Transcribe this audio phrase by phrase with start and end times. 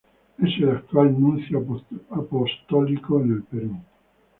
[0.39, 1.63] Es el actual nuncio
[2.25, 3.77] apostólico en el Perú.